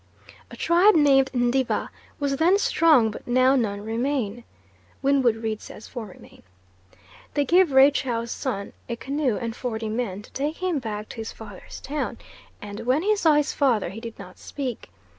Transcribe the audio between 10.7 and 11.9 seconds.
back to his father's